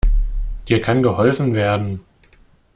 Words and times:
Dir 0.67 0.81
kann 0.81 1.03
geholfen 1.03 1.53
werden. 1.53 2.01